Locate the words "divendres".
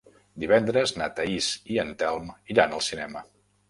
0.43-0.93